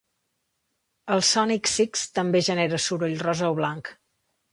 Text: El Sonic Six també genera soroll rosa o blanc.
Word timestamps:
El 1.15 1.19
Sonic 1.31 1.69
Six 1.71 2.05
també 2.19 2.41
genera 2.47 2.79
soroll 2.87 3.15
rosa 3.27 3.51
o 3.53 3.59
blanc. 3.61 3.93